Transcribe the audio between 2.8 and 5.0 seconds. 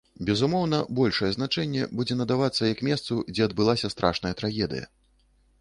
месцу, дзе адбылася страшная трагедыя.